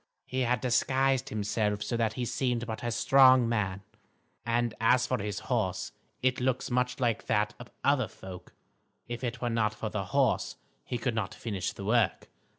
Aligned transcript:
He 0.25 0.39
had 0.39 0.61
disguised 0.61 1.29
himself 1.29 1.83
so 1.83 1.95
that 1.95 2.13
he 2.13 2.25
seemed 2.25 2.65
but 2.65 2.83
a 2.83 2.89
strong 2.89 3.47
man. 3.47 3.83
And 4.43 4.73
as 4.81 5.05
for 5.05 5.21
his 5.21 5.41
horse 5.41 5.91
it 6.23 6.39
looks 6.41 6.71
much 6.71 6.99
like 6.99 7.27
that 7.27 7.53
of 7.59 7.69
other 7.83 8.07
folk. 8.07 8.55
If 9.07 9.23
it 9.23 9.41
were 9.41 9.49
not 9.51 9.75
for 9.75 9.91
the 9.91 10.05
horse, 10.05 10.55
he 10.85 10.97
could 10.97 11.13
not 11.13 11.35
finish 11.35 11.71
the 11.71 11.85
work. 11.85 12.29